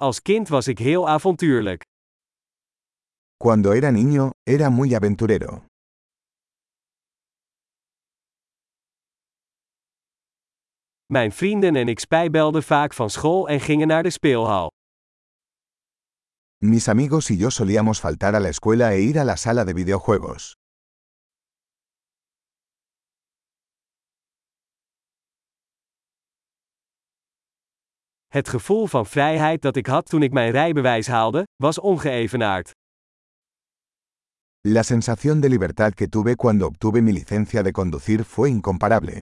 [0.00, 1.82] Als kind was ik heel avontuurlijk.
[3.36, 5.64] Cuando era niño, era muy aventurero.
[11.06, 14.68] Mijn vrienden en ik spijbelden vaak van school en gingen naar de speelhal.
[16.58, 19.74] Mis amigos y yo solíamos faltar a la escuela e ir a la sala de
[19.74, 20.54] videojuegos.
[28.30, 32.70] Het gevoel van vrijheid dat ik had toen ik mijn rijbewijs haalde, was ongeëvenaard.
[34.60, 39.18] La sensación de libertad que tuve cuando obtuve mi licencia de conducir fue incomparable.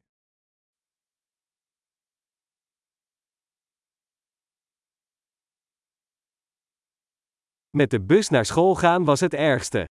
[7.77, 9.85] Met de bus naar school gaan was het ergste.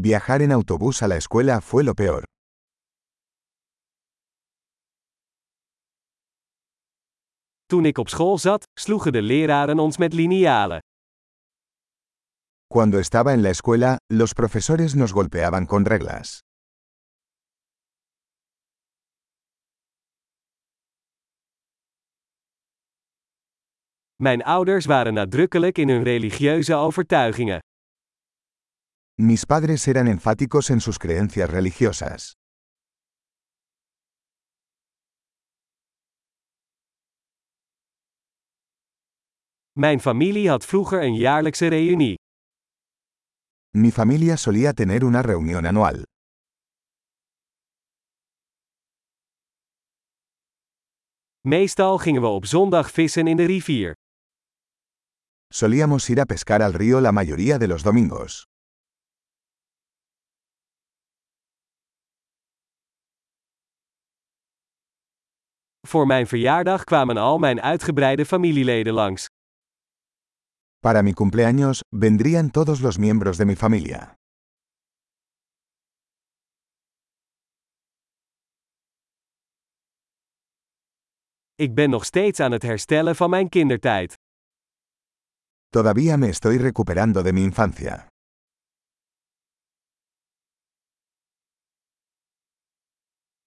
[0.00, 2.22] Viajar en autobús a la escuela fue lo peor.
[7.68, 10.78] Toen ik op school zat, sloegen de leraren ons met linealen.
[12.66, 16.38] Cuando estaba en la escuela, los profesores nos golpeaban con reglas.
[24.16, 27.58] Mijn ouders waren nadrukkelijk in hun religieuze overtuigingen.
[29.14, 32.37] Mis padres eran enfáticos en sus creencias religiosas.
[39.80, 42.14] Mijn familie had vroeger een jaarlijkse reunie.
[43.76, 46.02] Mi familia solía tener una reunión anual.
[51.40, 53.92] Meestal gingen we op zondag vissen in de rivier.
[55.48, 58.44] Solíamos ir a pescar al río la mayoría de los domingos.
[65.86, 69.27] Voor mijn verjaardag kwamen al mijn uitgebreide familieleden langs.
[70.80, 74.14] Para mi cumpleaños, vendrían todos los miembros de mi familia.
[81.54, 84.14] Ik ben nog steeds aan het herstellen van mijn kindertijd.
[85.68, 88.06] Todavía me estoy recuperando de mi infancia.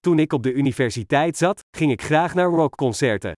[0.00, 3.32] Toen ik op de universiteit zat, ging ik graag naar rockconcerten.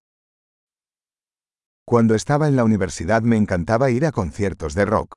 [1.87, 5.13] Cuando estaba en la universidad me encantaba ir a conciertos de rock.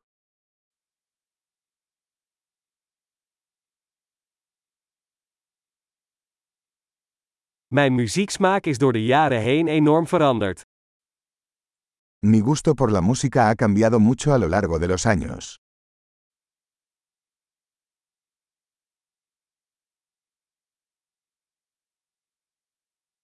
[7.67, 10.63] Mijn muzieksmaak is door de jaren heen enorm veranderd.
[12.27, 15.57] Mi gusto por la música ha cambiado mucho a lo largo de los años.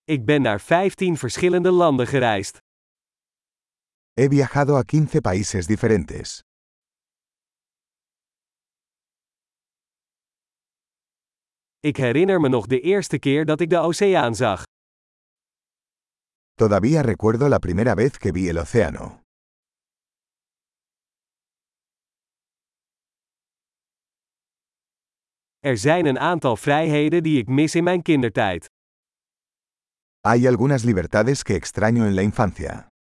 [0.04, 2.62] Ik ben naar 15 verschillende landen gereisd.
[4.16, 6.40] He viajado a 15 países diferentes.
[11.80, 14.62] Ik herinner me nog de eerste keer dat ik de oceaan zag.
[16.54, 19.20] Todavía recuerdo la primera vez que vi el océano.
[25.58, 28.66] Er zijn een aantal vrijheden die ik mis in mijn kindertijd.
[30.20, 32.93] Hay algunas libertades que extraño en la infancia.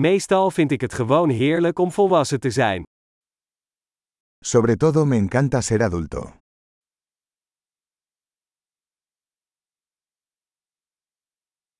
[0.00, 2.82] Meestal vind ik het gewoon heerlijk om volwassen te zijn.
[4.44, 6.43] Sobre todo me encanta ser adulto.